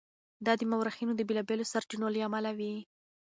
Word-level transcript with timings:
دا 0.45 0.53
د 0.59 0.63
مورخینو 0.71 1.13
د 1.15 1.21
بېلابېلو 1.27 1.69
سرچینو 1.73 2.07
له 2.13 2.19
امله 2.27 2.51
وي. 2.57 2.73